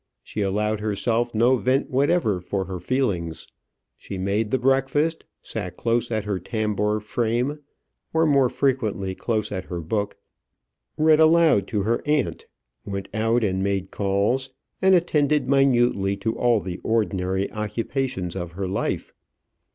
She 0.23 0.41
allowed 0.41 0.79
herself 0.79 1.35
no 1.35 1.57
vent 1.57 1.91
whatever 1.91 2.39
for 2.39 2.65
her 2.65 2.79
feelings. 2.79 3.45
She 3.99 4.17
made 4.17 4.49
the 4.49 4.57
breakfast; 4.57 5.25
sat 5.43 5.77
close 5.77 6.09
at 6.09 6.25
her 6.25 6.39
tambour 6.39 6.99
frame, 6.99 7.59
or 8.11 8.25
more 8.25 8.49
frequently 8.49 9.13
close 9.13 9.51
at 9.51 9.65
her 9.65 9.79
book; 9.79 10.17
read 10.97 11.19
aloud 11.19 11.67
to 11.67 11.83
her 11.83 12.01
aunt; 12.07 12.47
went 12.83 13.09
out 13.13 13.43
and 13.43 13.61
made 13.61 13.91
calls; 13.91 14.49
and 14.81 14.95
attended 14.95 15.47
minutely 15.47 16.17
to 16.17 16.35
all 16.35 16.59
the 16.61 16.79
ordinary 16.79 17.51
occupations 17.51 18.35
of 18.35 18.53
her 18.53 18.67
life. 18.67 19.13